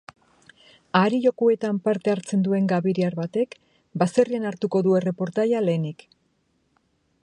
[0.99, 3.55] Ahari jokoetan parte hartzen duen gabiriar batek
[4.05, 6.07] baserrian hartuko du erreportaria lehenik.